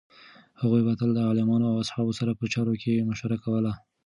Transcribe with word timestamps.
هغوی 0.61 0.81
به 0.85 0.93
تل 0.99 1.09
له 1.15 1.21
عالمانو 1.29 1.65
او 1.71 1.75
اصحابو 1.83 2.17
سره 2.19 2.31
په 2.39 2.45
چارو 2.53 2.73
کې 2.81 3.05
مشوره 3.09 3.37
کوله. 3.43 3.71